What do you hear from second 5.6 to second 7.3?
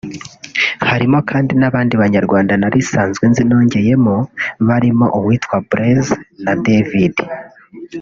Brezze na Devid